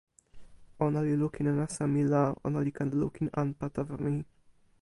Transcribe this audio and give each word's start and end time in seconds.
ona 0.85 0.99
li 1.07 1.13
lukin 1.21 1.49
e 1.51 1.53
nasa 1.59 1.83
mi 1.93 2.01
la 2.11 2.23
ona 2.45 2.59
li 2.65 2.71
ken 2.77 2.89
lukin 3.01 3.27
anpa 3.41 3.65
tawa 3.75 3.95
mi 4.03 4.11